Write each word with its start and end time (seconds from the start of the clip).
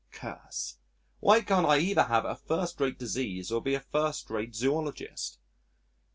Curse.... 0.09 0.79
Why 1.19 1.41
can't 1.41 1.67
I 1.67 1.77
either 1.77 2.01
have 2.05 2.25
a 2.25 2.35
first 2.35 2.79
rate 2.81 2.97
disease 2.97 3.51
or 3.51 3.61
be 3.61 3.75
a 3.75 3.79
first 3.81 4.31
rate 4.31 4.55
zoologist? 4.55 5.37